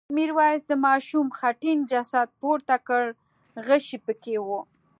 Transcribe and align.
میرويس 0.15 0.61
د 0.69 0.73
ماشوم 0.85 1.27
خټین 1.37 1.79
جسد 1.91 2.27
پورته 2.39 2.75
کړ 2.87 3.03
غشی 3.67 3.97
پکې 4.05 4.37
و. 4.45 4.47